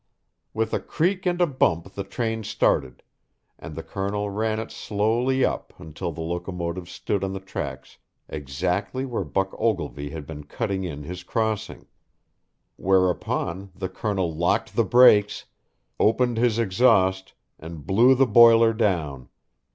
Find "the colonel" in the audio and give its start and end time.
3.75-4.31, 13.75-14.33